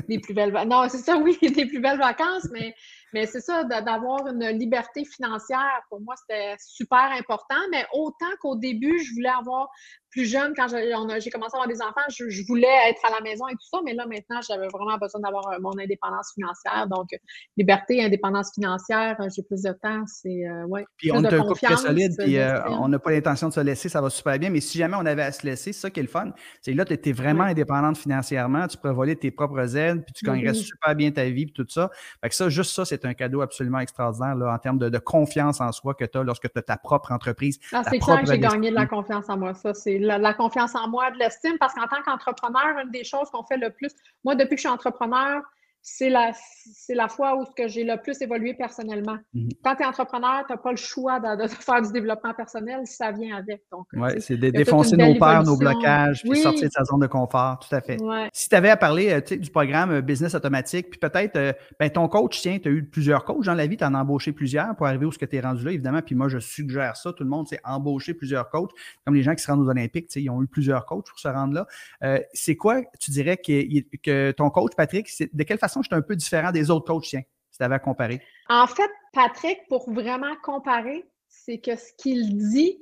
les 0.07 0.19
plus 0.19 0.33
belles 0.33 0.51
vacances. 0.51 0.72
Non, 0.72 0.90
c'est 0.90 0.98
ça, 0.98 1.18
oui, 1.18 1.38
des 1.44 1.68
plus 1.68 1.80
belles 1.80 2.00
vacances, 2.00 2.48
mais 2.51 2.74
mais 3.13 3.25
c'est 3.25 3.40
ça, 3.40 3.63
d'avoir 3.63 4.28
une 4.28 4.45
liberté 4.50 5.06
financière, 5.06 5.81
pour 5.90 6.01
moi, 6.01 6.16
c'était 6.18 6.56
super 6.60 7.10
important. 7.18 7.56
Mais 7.72 7.86
autant 7.94 8.25
qu'au 8.42 8.56
début, 8.56 9.00
je 9.00 9.13
voulais 9.13 9.30
avoir 9.30 9.69
plus 10.18 10.25
jeune, 10.25 10.54
quand 10.56 10.68
j'ai 10.68 11.30
commencé 11.30 11.54
à 11.54 11.58
avoir 11.58 11.68
des 11.68 11.80
enfants, 11.81 12.02
je, 12.10 12.48
voulais 12.48 12.68
être 12.90 13.02
à 13.06 13.12
la 13.12 13.22
maison 13.22 13.48
et 13.50 13.54
tout 13.54 13.68
ça. 13.72 13.80
Mais 13.86 13.94
là, 13.94 14.06
maintenant, 14.08 14.40
j'avais 14.48 14.68
vraiment 14.68 14.98
besoin 14.98 15.22
d'avoir 15.22 15.48
euh, 15.50 15.58
mon 15.62 15.78
indépendance 15.78 16.31
financière. 16.34 16.88
Donc, 16.88 17.10
liberté, 17.56 18.04
indépendance 18.04 18.52
financière, 18.54 19.16
euh, 19.19 19.28
j'ai 19.36 19.44
plus 19.44 19.62
de 19.62 19.72
temps. 19.74 20.04
C'est, 20.08 20.48
euh, 20.48 20.66
ouais. 20.66 20.86
Puis 20.98 21.12
on 21.12 21.24
a 21.24 21.34
un 21.34 21.40
couple 21.42 21.62
très 21.62 21.78
solide, 21.78 22.14
puis 22.18 22.38
on 22.69 22.88
n'a 22.88 22.98
pas 22.98 23.12
l'intention 23.12 23.50
de 23.50 23.54
se 23.54 23.60
laisser, 23.60 23.90
ça 23.90 24.02
va 24.02 24.10
super 24.10 24.40
bien. 24.40 24.50
Mais 24.50 24.60
si 24.60 24.80
jamais 24.80 24.96
on 25.00 25.06
avait 25.06 25.22
à 25.22 25.31
se 25.31 25.46
laisser, 25.46 25.72
c'est 25.72 25.81
ça 25.81 25.90
qui 25.92 26.00
est 26.00 26.04
le 26.04 26.10
fun. 26.10 26.31
C'est 26.62 26.74
là, 26.74 26.84
tu 26.84 26.94
étais 26.94 27.12
vraiment 27.12 27.44
indépendante 27.44 27.98
financièrement, 27.98 28.68
tu 28.68 28.78
pourrais 28.78 28.94
voler 28.94 29.16
tes 29.16 29.30
propres 29.30 29.78
aides, 29.78 30.04
puis 30.04 30.14
tu 30.14 30.25
gagnerais 30.25 30.54
mm-hmm. 30.54 30.66
super 30.66 30.96
bien 30.96 31.12
ta 31.12 31.25
vie, 31.25 31.46
puis 31.46 31.54
tout 31.54 31.68
ça. 31.69 31.92
Fait 32.22 32.30
que 32.30 32.36
ça, 32.36 32.50
juste 32.50 32.74
ça, 32.74 32.86
c'est 32.86 33.06
un 33.06 33.14
cadeau 33.14 33.42
absolument 33.42 33.80
extraordinaire 33.80 34.36
là, 34.36 34.52
en 34.52 34.58
termes 34.58 34.80
de, 34.80 34.98
confiance 34.98 35.62
en 35.62 35.72
soi 35.72 35.94
que 35.94 36.06
tu 36.06 36.18
as 36.18 36.24
lorsque 36.24 36.52
tu 36.52 36.58
as 36.58 36.64
ta 36.64 36.75
propre 36.75 37.12
entreprise. 37.12 37.60
Ah, 37.72 37.84
c'est 37.88 38.00
clair 38.00 38.22
que 38.22 38.31
j'ai 38.31 38.40
gagné 38.40 38.72
de 38.72 38.75
la 38.75 38.88
confiance 38.88 39.30
en 39.30 39.38
moi. 39.38 39.54
Ça, 39.54 39.75
c'est 39.75 40.00
la, 40.07 40.33
confiance 40.33 40.75
en 40.75 40.88
moi, 40.88 41.12
de 41.12 41.18
l'estime, 41.18 41.57
parce 41.57 41.74
qu'en 41.74 41.88
tant 41.88 42.01
qu'entrepreneur, 42.04 42.80
une 42.83 42.92
des 42.92 43.04
choses 43.04 43.30
qu'on 43.30 43.44
fait 43.44 43.57
le 43.57 43.71
plus, 43.71 43.92
moi, 44.24 44.36
depuis 44.36 44.56
que 44.56 44.62
je 44.62 44.62
suis 44.62 44.69
entrepreneur, 44.69 45.42
c'est 45.89 46.10
la, 46.10 46.34
c'est 46.34 46.94
la 46.94 47.07
fois 47.07 47.38
où 47.38 47.45
j'ai 47.68 47.86
le 47.86 47.95
plus 48.01 48.22
évolué 48.22 48.54
personnellement. 48.54 49.18
Mhm. 49.34 49.50
Quand 49.63 49.75
tu 49.75 49.84
es 49.84 49.86
entrepreneur, 49.86 50.44
tu 50.45 50.51
n'as 50.51 50.57
pas 50.57 50.72
le 50.72 50.78
choix 50.78 51.22
de, 51.22 51.48
faire 51.48 51.81
du 51.81 51.94
développement 51.94 52.34
personnel, 52.34 52.81
ça 52.84 53.13
vient 53.13 53.38
avec. 53.38 53.63
Oui, 53.94 54.10
c'est 54.19 54.36
de 54.36 54.50
défoncer 54.50 54.98
nos 54.98 55.16
peurs, 55.16 55.44
nos 55.44 55.56
blocages, 55.56 56.24
puis 56.24 56.42
sortir 56.42 56.68
de 56.68 56.74
sa 56.74 56.84
zone 56.84 57.00
de 57.00 57.07
confort, 57.07 57.60
tout 57.60 57.74
à 57.74 57.80
fait. 57.80 57.98
Si 58.34 58.50
tu 58.50 58.56
avais 58.56 58.69
à 58.69 58.75
parler 58.75 59.13
euh, 59.13 59.38
du 59.38 59.50
programme 59.50 59.92
euh, 59.92 60.01
Business 60.01 60.36
Automatique, 60.36 60.89
puis 60.89 61.00
peut-être 61.00 61.38
euh, 61.38 61.54
ben, 61.80 61.90
ton 61.90 62.10
coach, 62.10 62.42
tiens, 62.42 62.60
tu 62.60 62.68
as 62.68 62.72
eu 62.72 62.83
plusieurs 62.83 63.24
coachs 63.24 63.45
dans 63.45 63.54
la 63.54 63.66
vie, 63.66 63.78
tu 63.78 63.86
en 63.86 63.94
as 63.94 64.01
embauché 64.01 64.33
plusieurs 64.33 64.75
pour 64.75 64.88
arriver 64.88 65.06
où 65.06 65.12
ce 65.13 65.18
que 65.18 65.25
tu 65.25 65.38
es 65.38 65.40
rendu 65.40 65.63
là, 65.63 65.72
évidemment. 65.72 66.01
Puis 66.01 66.16
moi, 66.16 66.28
je 66.28 66.40
suggère 66.40 66.98
ça, 66.98 67.13
tout 67.13 67.24
le 67.24 67.30
monde, 67.30 67.48
c'est 67.48 67.62
embaucher 67.63 68.13
plusieurs 68.13 68.50
coachs, 68.50 68.72
comme 69.06 69.16
les 69.16 69.24
gens 69.24 69.33
qui 69.33 69.44
se 69.44 69.50
rendent 69.50 69.66
aux 69.66 69.69
Olympiques, 69.69 70.13
ils 70.18 70.30
ont 70.30 70.44
eu 70.44 70.48
plusieurs 70.48 70.86
coachs 70.86 71.07
pour 71.07 71.18
se 71.19 71.30
rendre 71.30 71.54
là. 71.54 72.19
c'est 72.33 72.57
quoi, 72.57 72.81
tu 73.00 73.12
dirais, 73.12 73.38
que, 73.38 73.98
que 74.04 74.31
ton 74.31 74.50
coach, 74.50 74.74
Patrick, 74.75 75.07
de 75.33 75.44
quelle 75.44 75.57
façon 75.57 75.77
je 75.82 75.88
suis 75.88 75.96
un 75.96 76.02
peu 76.02 76.16
différent 76.16 76.52
des 76.52 76.70
autres 76.70 76.86
coachs, 76.86 77.04
tiens, 77.04 77.24
si 77.52 77.58
tu 77.58 77.64
avais 77.64 77.76
à 77.76 77.80
comparer? 77.80 78.22
En 78.50 78.68
fait, 78.68 78.90
Patrick, 79.14 79.60
pour 79.70 79.92
vraiment 79.92 80.36
comparer, 80.44 81.06
c'est 81.28 81.60
que 81.60 81.76
ce 81.76 81.92
qu'il 81.98 82.38
dit, 82.38 82.78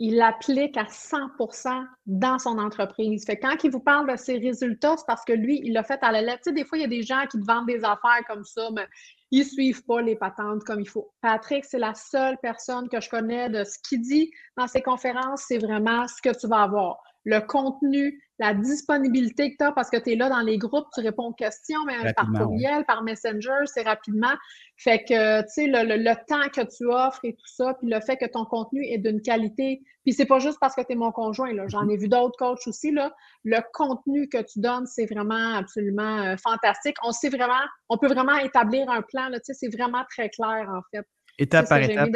il 0.00 0.16
l'applique 0.16 0.76
à 0.76 0.84
100% 0.84 1.86
dans 2.06 2.38
son 2.38 2.58
entreprise. 2.58 3.24
Fait 3.24 3.38
quand 3.38 3.62
il 3.62 3.70
vous 3.70 3.80
parle 3.80 4.10
de 4.10 4.16
ses 4.16 4.38
résultats, 4.38 4.96
c'est 4.96 5.06
parce 5.06 5.24
que 5.24 5.32
lui, 5.32 5.60
il 5.62 5.72
l'a 5.72 5.84
fait 5.84 6.02
à 6.02 6.10
la 6.10 6.20
lettre. 6.20 6.42
Tu 6.44 6.50
sais, 6.50 6.52
des 6.52 6.64
fois, 6.64 6.78
il 6.78 6.82
y 6.82 6.84
a 6.84 6.88
des 6.88 7.02
gens 7.02 7.22
qui 7.30 7.38
te 7.38 7.44
vendent 7.44 7.66
des 7.66 7.84
affaires 7.84 8.24
comme 8.26 8.44
ça, 8.44 8.70
mais 8.74 8.86
ils 9.30 9.40
ne 9.40 9.44
suivent 9.44 9.84
pas 9.84 10.02
les 10.02 10.16
patentes 10.16 10.64
comme 10.64 10.80
il 10.80 10.88
faut. 10.88 11.12
Patrick, 11.20 11.64
c'est 11.64 11.78
la 11.78 11.94
seule 11.94 12.36
personne 12.42 12.88
que 12.88 13.00
je 13.00 13.08
connais 13.08 13.48
de 13.50 13.62
ce 13.64 13.78
qu'il 13.88 14.00
dit 14.00 14.30
dans 14.56 14.66
ses 14.66 14.82
conférences, 14.82 15.44
c'est 15.48 15.58
vraiment 15.58 16.06
ce 16.08 16.20
que 16.20 16.36
tu 16.36 16.48
vas 16.48 16.62
avoir. 16.62 16.98
Le 17.24 17.40
contenu, 17.40 18.20
la 18.38 18.52
disponibilité 18.52 19.52
que 19.52 19.56
tu 19.58 19.64
as 19.64 19.72
parce 19.72 19.90
que 19.90 19.96
tu 19.96 20.12
es 20.12 20.16
là 20.16 20.28
dans 20.28 20.40
les 20.40 20.58
groupes, 20.58 20.86
tu 20.92 21.00
réponds 21.00 21.26
aux 21.28 21.32
questions, 21.32 21.84
mais 21.86 22.12
par 22.14 22.26
courriel, 22.32 22.84
par 22.84 23.02
Messenger, 23.02 23.62
c'est 23.66 23.82
rapidement. 23.82 24.34
Fait 24.76 25.04
que, 25.04 25.42
tu 25.42 25.48
sais, 25.48 25.66
le, 25.66 26.14
temps 26.26 26.48
que 26.48 26.66
tu 26.66 26.86
offres 26.86 27.24
et 27.24 27.34
tout 27.34 27.46
ça, 27.46 27.74
puis 27.74 27.88
le 27.88 28.00
fait 28.00 28.16
que 28.16 28.26
ton 28.26 28.44
contenu 28.44 28.84
est 28.84 28.98
d'une 28.98 29.22
qualité, 29.22 29.82
puis 30.02 30.12
c'est 30.12 30.26
pas 30.26 30.40
juste 30.40 30.58
parce 30.60 30.74
que 30.74 30.80
tu 30.82 30.92
es 30.92 30.96
mon 30.96 31.12
conjoint, 31.12 31.52
là. 31.52 31.64
J'en 31.68 31.88
ai 31.88 31.96
vu 31.96 32.08
d'autres 32.08 32.36
coachs 32.36 32.66
aussi, 32.66 32.90
là. 32.90 33.14
Le 33.44 33.60
contenu 33.72 34.28
que 34.28 34.42
tu 34.42 34.58
donnes, 34.60 34.86
c'est 34.86 35.06
vraiment 35.06 35.54
absolument 35.54 36.18
euh, 36.22 36.36
fantastique. 36.36 36.96
On 37.04 37.12
sait 37.12 37.30
vraiment, 37.30 37.62
on 37.88 37.98
peut 37.98 38.08
vraiment 38.08 38.36
établir 38.38 38.90
un 38.90 39.02
plan, 39.02 39.28
là, 39.28 39.38
tu 39.38 39.46
sais, 39.46 39.54
c'est 39.54 39.74
vraiment 39.74 40.04
très 40.10 40.28
clair, 40.28 40.68
en 40.70 40.82
fait. 40.90 41.06
Étape 41.38 41.68
par 41.68 41.78
étape. 41.78 42.10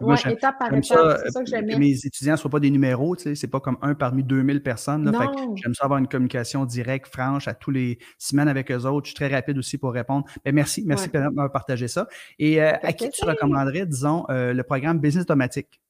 Moi, 0.00 0.16
étape 0.28 0.58
par 0.58 0.74
étape, 0.74 1.20
c'est 1.24 1.30
ça 1.30 1.40
que 1.42 1.48
j'aimais. 1.48 1.78
mes 1.78 1.92
étudiants 2.04 2.32
ne 2.32 2.36
soient 2.36 2.50
pas 2.50 2.60
des 2.60 2.70
numéros, 2.70 3.16
tu 3.16 3.22
sais, 3.22 3.34
c'est 3.34 3.48
pas 3.48 3.60
comme 3.60 3.78
un 3.80 3.94
parmi 3.94 4.22
2000 4.22 4.62
personnes. 4.62 5.10
J'aime 5.56 5.74
ça 5.74 5.84
avoir 5.84 5.98
une 5.98 6.08
communication 6.08 6.64
directe, 6.66 7.06
franche, 7.08 7.48
à 7.48 7.54
tous 7.54 7.70
les 7.70 7.98
semaines 8.18 8.48
avec 8.48 8.70
eux 8.70 8.84
autres. 8.86 9.06
Je 9.06 9.10
suis 9.10 9.16
très 9.16 9.28
rapide 9.34 9.56
aussi 9.58 9.78
pour 9.78 9.92
répondre. 9.92 10.26
Mais 10.44 10.52
merci, 10.52 10.82
merci 10.86 11.08
de 11.08 11.18
m'avoir 11.18 11.50
partagé 11.50 11.88
ça. 11.88 12.06
Et 12.38 12.62
euh, 12.62 12.72
à 12.82 12.92
qui 12.92 13.08
tu 13.10 13.24
recommanderais, 13.24 13.86
disons, 13.86 14.26
euh, 14.28 14.52
le 14.52 14.62
programme 14.62 14.98
Business 14.98 15.22
Automatique? 15.22 15.80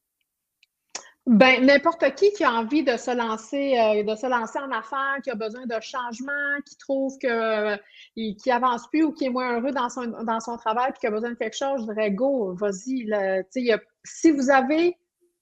Ben, 1.27 1.65
n'importe 1.65 2.15
qui 2.15 2.33
qui 2.33 2.45
a 2.45 2.53
envie 2.53 2.83
de 2.83 2.97
se 2.97 3.15
lancer, 3.15 3.79
euh, 3.79 4.03
de 4.03 4.17
se 4.17 4.27
lancer 4.27 4.59
en 4.59 4.71
affaires, 4.73 5.19
qui 5.23 5.31
a 5.31 5.35
besoin 5.35 5.67
de 5.67 5.81
changement, 5.81 6.59
qui 6.67 6.77
trouve 6.79 7.17
que 7.19 7.29
euh, 7.75 7.77
qui 8.15 8.51
avance 8.51 8.89
plus 8.89 9.05
ou 9.05 9.13
qui 9.13 9.27
est 9.27 9.31
moins 9.31 9.59
heureux 9.59 9.71
dans 9.71 9.91
son, 9.91 10.07
dans 10.07 10.41
son 10.41 10.57
travail, 10.57 10.93
puis 10.93 11.01
qui 11.01 11.07
a 11.07 11.11
besoin 11.11 11.31
de 11.31 11.37
quelque 11.37 11.57
chose, 11.57 11.83
je 11.83 11.93
dirais 11.93 12.11
go, 12.11 12.55
vas-y. 12.55 13.07
Si 14.03 14.31
vous 14.31 14.51
avez 14.51 14.97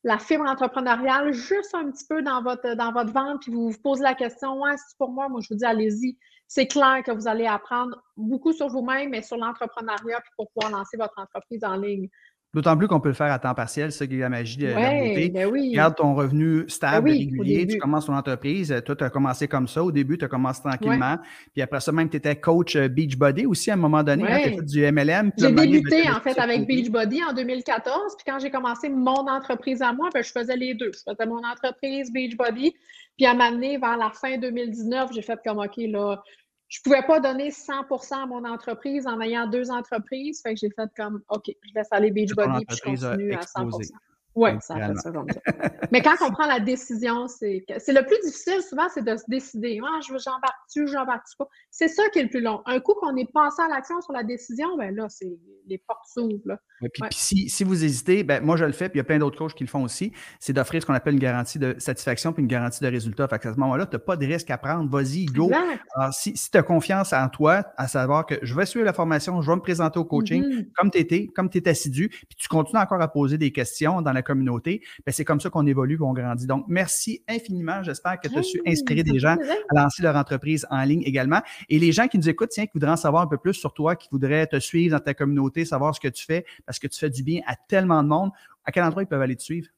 la 0.04 0.18
fibre 0.18 0.44
entrepreneuriale 0.44 1.32
juste 1.32 1.74
un 1.74 1.90
petit 1.90 2.06
peu 2.08 2.22
dans 2.22 2.42
votre, 2.42 2.74
dans 2.74 2.92
votre 2.92 3.12
vente, 3.12 3.42
puis 3.42 3.52
vous 3.52 3.70
vous 3.70 3.78
posez 3.82 4.02
la 4.02 4.14
question, 4.14 4.60
ouais, 4.60 4.76
c'est 4.76 4.96
pour 4.98 5.10
moi, 5.10 5.28
moi 5.28 5.40
je 5.40 5.48
vous 5.50 5.58
dis, 5.58 5.64
allez-y. 5.64 6.18
C'est 6.50 6.66
clair 6.66 7.02
que 7.04 7.10
vous 7.10 7.28
allez 7.28 7.46
apprendre 7.46 8.02
beaucoup 8.16 8.52
sur 8.52 8.68
vous-même, 8.68 9.10
mais 9.10 9.22
sur 9.22 9.36
l'entrepreneuriat, 9.36 10.22
pour 10.36 10.50
pouvoir 10.50 10.72
lancer 10.72 10.96
votre 10.96 11.18
entreprise 11.18 11.62
en 11.62 11.76
ligne. 11.76 12.08
D'autant 12.54 12.78
plus 12.78 12.88
qu'on 12.88 12.98
peut 12.98 13.10
le 13.10 13.14
faire 13.14 13.30
à 13.30 13.38
temps 13.38 13.52
partiel, 13.54 13.92
c'est 13.92 13.98
ça 13.98 14.06
qui 14.06 14.14
est 14.16 14.20
la 14.20 14.30
magie 14.30 14.56
de 14.56 14.68
la 14.68 14.74
beauté. 14.74 15.28
Ben 15.28 15.46
oui. 15.52 15.72
Garde 15.72 15.94
ton 15.96 16.14
revenu 16.14 16.60
Ben 16.60 16.68
stable, 16.70 17.10
oui, 17.10 17.18
régulier, 17.30 17.66
tu 17.66 17.76
commences 17.78 18.06
ton 18.06 18.14
entreprise. 18.14 18.74
Toi, 18.86 18.96
tu 18.96 19.04
as 19.04 19.10
commencé 19.10 19.46
comme 19.48 19.68
ça. 19.68 19.84
Au 19.84 19.92
début, 19.92 20.16
tu 20.16 20.24
as 20.24 20.28
commencé 20.28 20.62
tranquillement. 20.62 21.18
Puis 21.52 21.60
après 21.60 21.80
ça, 21.80 21.92
même, 21.92 22.08
tu 22.08 22.16
étais 22.16 22.36
coach 22.36 22.74
euh, 22.74 22.88
Beachbody 22.88 23.44
aussi 23.44 23.70
à 23.70 23.74
un 23.74 23.76
moment 23.76 24.02
donné. 24.02 24.22
hein, 24.24 24.26
tu 24.26 24.32
as 24.32 24.36
Ouais. 24.50 24.56
fait 24.56 24.64
du 24.64 24.80
MLM. 24.92 25.30
J'ai 25.36 25.52
débuté 25.52 26.08
en 26.10 26.20
fait 26.20 26.38
avec. 26.38 26.66
Beachbody 26.66 27.22
en 27.22 27.34
2014, 27.34 28.16
puis 28.16 28.24
quand 28.26 28.38
j'ai 28.38 28.50
commencé 28.50 28.88
mon 28.88 29.28
entreprise 29.28 29.82
à 29.82 29.92
moi, 29.92 30.08
ben, 30.14 30.22
je 30.24 30.30
faisais 30.32 30.56
les 30.56 30.72
deux. 30.74 30.90
Je 30.94 31.00
faisais 31.12 31.26
mon 31.28 31.42
entreprise 31.44 32.10
Beachbody, 32.10 32.72
puis 33.18 33.26
à 33.26 33.34
m'amener 33.34 33.76
vers 33.76 33.98
la 33.98 34.10
fin 34.10 34.38
2019, 34.38 35.10
j'ai 35.12 35.22
fait 35.22 35.38
comme 35.44 35.58
OK, 35.58 35.76
là, 35.76 36.22
je 36.68 36.80
pouvais 36.82 37.02
pas 37.02 37.18
donner 37.20 37.50
100% 37.50 38.22
à 38.22 38.26
mon 38.26 38.44
entreprise 38.44 39.06
en 39.06 39.20
ayant 39.20 39.46
deux 39.46 39.70
entreprises, 39.70 40.42
fait 40.42 40.54
que 40.54 40.60
j'ai 40.60 40.70
fait 40.70 40.90
comme 40.96 41.22
OK, 41.30 41.44
je 41.46 41.74
laisse 41.74 41.88
aller 41.90 42.10
Beachbody, 42.10 42.64
puis 42.66 42.76
je 42.76 42.82
continue 42.82 43.32
à 43.32 43.40
explosé. 43.40 43.84
100%. 43.84 43.92
Oui, 44.38 44.50
ça 44.60 44.74
a 44.76 44.86
fait 44.88 44.94
ça 44.96 45.10
comme 45.10 45.26
ça. 45.30 45.40
Mais 45.92 46.00
quand 46.02 46.14
on 46.20 46.30
prend 46.30 46.46
la 46.46 46.60
décision, 46.60 47.26
c'est 47.28 47.64
le 47.68 48.06
plus 48.06 48.18
difficile 48.24 48.62
souvent, 48.62 48.86
c'est 48.92 49.04
de 49.04 49.16
se 49.16 49.24
décider. 49.28 49.80
Ah, 49.84 49.98
je 50.06 50.12
veux- 50.12 50.18
j'embarque-tu, 50.18 50.86
j'embarque-tu 50.86 51.36
pas? 51.36 51.48
C'est 51.70 51.88
ça 51.88 52.02
qui 52.12 52.20
est 52.20 52.22
le 52.24 52.28
plus 52.28 52.40
long. 52.40 52.60
Un 52.66 52.78
coup 52.80 52.94
qu'on 53.00 53.16
est 53.16 53.30
passé 53.32 53.62
à 53.62 53.68
l'action 53.68 54.00
sur 54.00 54.12
la 54.12 54.22
décision, 54.22 54.76
ben 54.76 54.94
là, 54.94 55.06
c'est 55.08 55.32
les 55.66 55.78
portes 55.78 56.06
s'ouvrent. 56.06 56.56
Ouais, 56.80 56.88
puis, 56.92 57.02
Ouais. 57.02 57.08
si, 57.12 57.48
si 57.48 57.64
vous 57.64 57.84
hésitez, 57.84 58.22
ben, 58.22 58.42
moi 58.42 58.56
je 58.56 58.64
le 58.64 58.72
fais, 58.72 58.88
puis 58.88 58.98
il 58.98 59.00
y 59.00 59.02
a 59.02 59.04
plein 59.04 59.18
d'autres 59.18 59.36
coachs 59.36 59.54
qui 59.54 59.64
le 59.64 59.68
font 59.68 59.82
aussi, 59.82 60.12
c'est 60.40 60.52
d'offrir 60.52 60.80
ce 60.80 60.86
qu'on 60.86 60.94
appelle 60.94 61.14
une 61.14 61.20
garantie 61.20 61.58
de 61.58 61.74
satisfaction 61.78 62.32
puis 62.32 62.42
une 62.42 62.48
garantie 62.48 62.82
de 62.82 62.88
résultat. 62.88 63.26
Fait 63.28 63.38
que 63.38 63.48
à 63.48 63.54
ce 63.54 63.58
moment-là, 63.58 63.86
tu 63.86 63.96
n'as 63.96 64.00
pas 64.00 64.16
de 64.16 64.24
risque 64.26 64.50
à 64.50 64.56
prendre. 64.58 64.88
Vas-y, 64.88 65.24
go. 65.26 65.50
Alors, 65.94 66.14
si, 66.14 66.36
si 66.36 66.50
tu 66.50 66.56
as 66.56 66.62
confiance 66.62 67.12
en 67.12 67.28
toi, 67.28 67.64
à 67.76 67.88
savoir 67.88 68.24
que 68.26 68.36
je 68.42 68.54
vais 68.54 68.64
suivre 68.66 68.84
la 68.86 68.92
formation, 68.92 69.42
je 69.42 69.50
vais 69.50 69.56
me 69.56 69.60
présenter 69.60 69.98
au 69.98 70.04
coaching, 70.04 70.42
Mhm. 70.44 70.66
comme 70.76 70.90
tu 70.90 70.98
étais, 70.98 71.26
comme 71.34 71.50
tu 71.50 71.58
es 71.58 71.68
assidu, 71.68 72.08
puis 72.08 72.36
tu 72.38 72.48
continues 72.48 72.80
encore 72.80 73.02
à 73.02 73.08
poser 73.08 73.36
des 73.38 73.50
questions 73.52 74.00
dans 74.00 74.12
la 74.12 74.22
communauté, 74.28 74.82
ben, 75.04 75.12
c'est 75.12 75.24
comme 75.24 75.40
ça 75.40 75.50
qu'on 75.50 75.66
évolue, 75.66 75.98
qu'on 75.98 76.12
grandit. 76.12 76.46
Donc, 76.46 76.66
merci 76.68 77.22
infiniment. 77.28 77.82
J'espère 77.82 78.20
que 78.20 78.28
tu 78.28 78.38
as 78.38 78.42
su 78.42 78.60
inspirer 78.66 79.02
des 79.02 79.18
gens 79.18 79.36
à 79.70 79.82
lancer 79.82 80.02
leur 80.02 80.14
entreprise 80.16 80.66
en 80.70 80.82
ligne 80.84 81.02
également. 81.02 81.40
Et 81.68 81.78
les 81.78 81.92
gens 81.92 82.06
qui 82.06 82.18
nous 82.18 82.28
écoutent, 82.28 82.50
tiens, 82.50 82.66
qui 82.66 82.72
voudraient 82.74 82.92
en 82.92 82.96
savoir 82.96 83.22
un 83.22 83.26
peu 83.26 83.38
plus 83.38 83.54
sur 83.54 83.74
toi, 83.74 83.96
qui 83.96 84.08
voudraient 84.12 84.46
te 84.46 84.60
suivre 84.60 84.96
dans 84.96 85.02
ta 85.02 85.14
communauté, 85.14 85.64
savoir 85.64 85.94
ce 85.94 86.00
que 86.00 86.08
tu 86.08 86.24
fais, 86.24 86.44
parce 86.66 86.78
que 86.78 86.86
tu 86.86 86.98
fais 86.98 87.10
du 87.10 87.22
bien 87.22 87.40
à 87.46 87.56
tellement 87.56 88.02
de 88.02 88.08
monde, 88.08 88.30
à 88.64 88.72
quel 88.72 88.84
endroit 88.84 89.02
ils 89.02 89.06
peuvent 89.06 89.22
aller 89.22 89.36
te 89.36 89.42
suivre? 89.42 89.68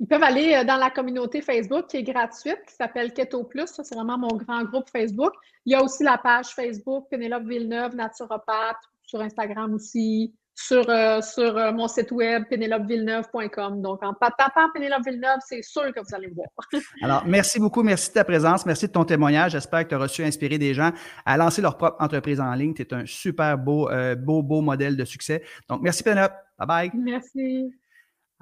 Ils 0.00 0.06
peuvent 0.06 0.22
aller 0.22 0.54
euh, 0.54 0.64
dans 0.64 0.76
la 0.76 0.90
communauté 0.90 1.40
Facebook 1.40 1.86
qui 1.86 1.98
est 1.98 2.02
gratuite, 2.02 2.58
qui 2.66 2.74
s'appelle 2.74 3.12
Keto 3.12 3.44
Plus. 3.44 3.66
Ça, 3.66 3.84
c'est 3.84 3.94
vraiment 3.94 4.18
mon 4.18 4.36
grand 4.36 4.64
groupe 4.64 4.90
Facebook. 4.90 5.32
Il 5.66 5.72
y 5.72 5.76
a 5.76 5.82
aussi 5.82 6.02
la 6.02 6.18
page 6.18 6.48
Facebook 6.48 7.06
Pénélope 7.10 7.44
Villeneuve, 7.44 7.94
naturopathe, 7.94 8.76
sur 9.06 9.20
Instagram 9.20 9.72
aussi, 9.74 10.34
sur, 10.54 10.88
euh, 10.88 11.20
sur 11.20 11.56
euh, 11.56 11.72
mon 11.72 11.88
site 11.88 12.10
web 12.12 12.44
pénélopevilleneuve.com. 12.48 13.82
Donc, 13.82 14.02
en 14.02 14.14
pa- 14.14 14.30
tapant 14.36 14.70
Pénélope 14.72 15.04
Villeneuve, 15.04 15.38
c'est 15.46 15.62
sûr 15.62 15.92
que 15.92 16.00
vous 16.00 16.14
allez 16.14 16.28
me 16.28 16.34
voir. 16.34 16.48
Alors, 17.02 17.24
merci 17.26 17.58
beaucoup, 17.58 17.82
merci 17.82 18.08
de 18.10 18.14
ta 18.14 18.24
présence, 18.24 18.64
merci 18.64 18.86
de 18.86 18.92
ton 18.92 19.04
témoignage. 19.04 19.52
J'espère 19.52 19.84
que 19.84 19.88
tu 19.90 19.94
as 19.94 19.98
reçu 19.98 20.22
inspirer 20.24 20.58
des 20.58 20.72
gens 20.74 20.92
à 21.26 21.36
lancer 21.36 21.60
leur 21.62 21.76
propre 21.76 21.96
entreprise 22.02 22.40
en 22.40 22.52
ligne. 22.54 22.74
Tu 22.74 22.82
es 22.82 22.94
un 22.94 23.04
super 23.06 23.58
beau, 23.58 23.88
euh, 23.90 24.14
beau, 24.14 24.42
beau 24.42 24.60
modèle 24.60 24.96
de 24.96 25.04
succès. 25.04 25.42
Donc, 25.68 25.82
merci 25.82 26.02
Pénélope. 26.02 26.32
Bye 26.58 26.66
bye. 26.68 26.90
Merci. 26.94 27.74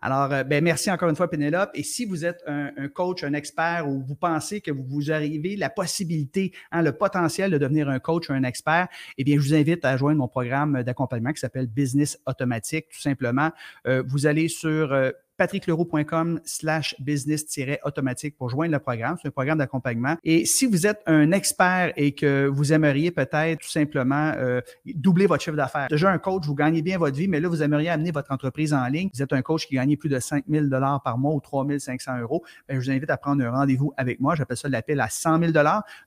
Alors, 0.02 0.32
euh, 0.32 0.42
ben, 0.42 0.62
merci 0.62 0.90
encore 0.90 1.08
une 1.08 1.14
fois, 1.16 1.30
Pénélope. 1.30 1.70
Et 1.74 1.84
si 1.84 2.04
vous 2.04 2.24
êtes 2.24 2.42
un, 2.46 2.88
coach, 2.88 3.22
un 3.22 3.34
expert, 3.34 3.88
ou 3.88 4.02
vous 4.02 4.16
pensez 4.16 4.60
que 4.60 4.72
vous, 4.72 4.84
vous 4.84 5.12
arrivez 5.12 5.54
la 5.56 5.70
possibilité, 5.70 6.52
hein, 6.72 6.82
le 6.82 6.92
potentiel 6.92 7.52
de 7.52 7.58
devenir 7.58 7.88
un 7.88 8.00
coach 8.00 8.28
ou 8.28 8.32
un 8.32 8.42
expert, 8.42 8.88
eh 9.16 9.22
bien, 9.22 9.36
je 9.36 9.40
vous 9.40 9.54
invite 9.54 9.84
à 9.84 9.96
joindre 9.96 10.18
mon 10.18 10.28
programme 10.28 10.82
d'accompagnement 10.82 11.32
qui 11.32 11.38
s'appelle 11.40 11.68
Business 11.68 12.18
Automatique. 12.26 12.88
Tout 12.90 13.00
simplement, 13.00 13.50
Euh, 13.86 14.02
vous 14.06 14.26
allez 14.26 14.48
sur 14.48 14.92
euh, 14.92 15.10
patrickleroux.com 15.36 16.40
slash 16.44 16.94
business-automatique 17.00 18.36
pour 18.36 18.50
joindre 18.50 18.72
le 18.72 18.78
programme. 18.78 19.16
C'est 19.20 19.28
un 19.28 19.32
programme 19.32 19.58
d'accompagnement. 19.58 20.16
Et 20.24 20.44
si 20.44 20.66
vous 20.66 20.86
êtes 20.86 21.00
un 21.06 21.32
expert 21.32 21.92
et 21.96 22.12
que 22.12 22.46
vous 22.46 22.72
aimeriez 22.72 23.10
peut-être 23.10 23.60
tout 23.60 23.70
simplement 23.70 24.32
euh, 24.36 24.60
doubler 24.86 25.26
votre 25.26 25.42
chiffre 25.42 25.56
d'affaires. 25.56 25.88
Déjà 25.88 26.10
un 26.10 26.18
coach, 26.18 26.44
vous 26.46 26.54
gagnez 26.54 26.82
bien 26.82 26.98
votre 26.98 27.16
vie, 27.16 27.28
mais 27.28 27.40
là, 27.40 27.48
vous 27.48 27.62
aimeriez 27.62 27.88
amener 27.88 28.10
votre 28.10 28.32
entreprise 28.32 28.72
en 28.72 28.86
ligne. 28.86 29.08
Vous 29.14 29.22
êtes 29.22 29.32
un 29.32 29.42
coach 29.42 29.66
qui 29.66 29.74
gagne 29.74 29.96
plus 29.96 30.08
de 30.08 30.18
5 30.18 30.44
000 30.48 30.66
par 31.04 31.18
mois 31.18 31.34
ou 31.34 31.40
3 31.40 31.66
500 31.78 32.20
euros. 32.20 32.42
Bien, 32.68 32.80
je 32.80 32.84
vous 32.84 32.90
invite 32.90 33.10
à 33.10 33.16
prendre 33.16 33.44
un 33.44 33.50
rendez-vous 33.50 33.92
avec 33.96 34.20
moi. 34.20 34.34
J'appelle 34.34 34.56
ça 34.56 34.68
l'appel 34.68 35.00
à 35.00 35.08
100 35.08 35.40
000 35.40 35.52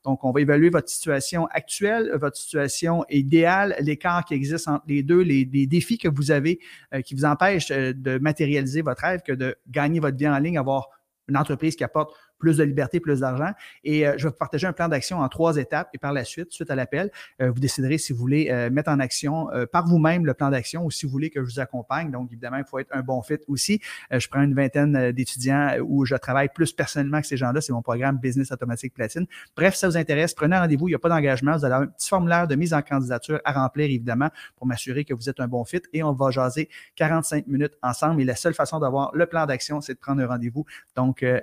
Donc, 0.04 0.24
on 0.24 0.32
va 0.32 0.42
évaluer 0.42 0.70
votre 0.70 0.90
situation 0.90 1.48
actuelle, 1.48 2.12
votre 2.20 2.38
situation 2.38 3.06
idéale, 3.10 3.76
l'écart 3.80 4.26
qui 4.26 4.34
existe 4.34 4.68
entre 4.68 4.86
les 4.88 5.04
deux, 5.04 5.22
les, 5.22 5.48
les 5.52 5.68
défis 5.68 5.98
que 5.98 6.08
vous 6.08 6.32
avez 6.32 6.60
euh, 6.94 7.02
qui 7.02 7.16
vous 7.16 7.26
empêchent 7.26 7.72
euh, 7.72 7.94
de 7.94 8.18
matérialiser 8.18 8.82
votre 8.82 9.02
rêve 9.02 9.22
que 9.26 9.34
de 9.34 9.58
gagner 9.68 10.00
votre 10.00 10.18
vie 10.18 10.28
en 10.28 10.38
ligne, 10.38 10.58
avoir 10.58 10.90
une 11.28 11.38
entreprise 11.38 11.76
qui 11.76 11.84
apporte 11.84 12.16
plus 12.38 12.58
de 12.58 12.64
liberté, 12.64 13.00
plus 13.00 13.22
d'argent. 13.22 13.52
Et 13.84 14.08
euh, 14.08 14.14
je 14.18 14.24
vais 14.24 14.30
vous 14.30 14.36
partager 14.36 14.68
un 14.68 14.74
plan 14.74 14.88
d'action 14.88 15.20
en 15.20 15.30
trois 15.30 15.58
étapes. 15.58 15.90
Et 15.94 15.98
par 15.98 16.14
la 16.14 16.24
suite, 16.24 16.52
suite 16.52 16.70
à 16.70 16.76
l'appel, 16.76 17.12
euh, 17.42 17.52
vous 17.52 17.60
déciderez 17.60 17.98
si 17.98 18.14
vous 18.14 18.20
voulez 18.20 18.50
euh, 18.50 18.70
mettre 18.70 18.92
en 18.92 19.00
action 19.00 19.48
par 19.72 19.88
vous-même 19.88 20.26
le 20.26 20.34
plan 20.34 20.50
d'action 20.50 20.86
ou 20.86 20.92
si 20.92 21.06
vous 21.06 21.12
voulez 21.12 21.30
que 21.30 21.44
je 21.44 21.46
vous 21.46 21.60
accompagne. 21.60 22.12
Donc, 22.12 22.30
évidemment, 22.32 22.58
il 22.58 22.66
faut 22.66 22.80
être 22.80 22.96
un 22.96 23.02
bon 23.02 23.22
fit 23.22 23.38
aussi. 23.48 23.82
Je 24.12 24.28
prends 24.28 24.42
une 24.42 24.54
vingtaine 24.54 25.12
d'étudiants 25.12 25.76
où 25.84 26.06
je 26.06 26.16
travaille 26.16 26.50
plus 26.54 26.74
personnellement 26.74 27.22
que 27.22 27.28
ces 27.28 27.38
gens-là. 27.38 27.62
C'est 27.62 27.74
mon 27.74 27.82
programme 27.82 28.18
Business 28.18 28.52
Automatique 28.52 28.94
Platine. 28.94 29.26
Bref, 29.56 29.76
si 29.76 29.82
ça 29.82 29.88
vous 29.88 29.98
intéresse, 29.98 30.34
prenez 30.34 30.58
rendez-vous. 30.58 30.88
Il 30.88 30.92
n'y 30.92 30.96
a 30.96 31.00
pas 31.00 31.10
d'engagement. 31.10 31.58
Vous 31.58 31.66
allez 31.66 31.74
avoir 31.74 31.90
un 31.90 31.92
petit 31.92 32.10
formulaire 32.10 32.48
de 32.48 32.56
mise 32.56 32.74
en 32.74 32.82
candidature 32.82 33.40
à 33.46 33.54
remplir, 33.54 33.86
évidemment, 33.86 34.30
pour 34.56 34.68
m'assurer 34.68 35.06
que 35.06 35.14
vous 35.14 35.30
êtes 35.30 35.40
un 35.40 35.48
bon 35.48 35.64
fit. 35.66 35.82
Et 35.94 36.04
on 36.04 36.14
va 36.14 36.32
jaser 36.32 36.70
45 36.96 37.48
minutes 37.48 37.74
ensemble. 37.82 38.22
Et 38.22 38.26
la 38.26 38.36
seule 38.36 38.54
façon 38.54 38.80
d'avoir 38.80 39.12
le 39.16 39.26
plan 39.26 39.46
d'action, 39.46 39.82
c'est 39.82 39.94
de 39.94 40.00
prendre 40.00 40.22
un 40.22 40.28
rendez-vous. 40.28 40.66
Donc, 40.96 41.24
euh, 41.24 41.40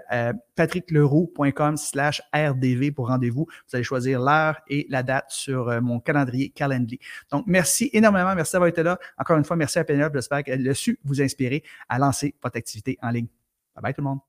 patrickleroux.com 0.82 1.76
slash 1.76 2.22
RDV 2.34 2.92
pour 2.92 3.08
rendez-vous. 3.08 3.46
Vous 3.46 3.76
allez 3.76 3.84
choisir 3.84 4.20
l'heure 4.20 4.60
et 4.68 4.86
la 4.88 5.02
date 5.02 5.30
sur 5.30 5.68
euh, 5.68 5.80
mon 5.80 6.00
calendrier 6.00 6.50
Calendly. 6.50 6.98
Donc, 7.30 7.44
merci 7.46 7.90
énormément. 7.92 8.34
Merci 8.34 8.52
d'avoir 8.52 8.68
été 8.68 8.82
là. 8.82 8.98
Encore 9.18 9.38
une 9.38 9.44
fois, 9.44 9.56
merci 9.56 9.78
à 9.78 9.84
Pénélope. 9.84 10.14
J'espère 10.14 10.44
qu'elle 10.44 10.68
a 10.68 10.74
su 10.74 10.98
vous 11.04 11.20
inspirer 11.20 11.62
à 11.88 11.98
lancer 11.98 12.34
votre 12.42 12.56
activité 12.56 12.98
en 13.02 13.10
ligne. 13.10 13.28
Bye 13.74 13.82
bye 13.82 13.94
tout 13.94 14.00
le 14.00 14.08
monde. 14.08 14.22